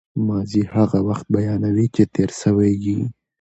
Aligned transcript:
ماضي 0.27 0.61
هغه 0.75 0.99
وخت 1.07 1.27
بیانوي، 1.35 1.85
چي 1.95 2.03
تېر 2.15 2.29
سوی 2.41 2.71
يي. 2.85 2.99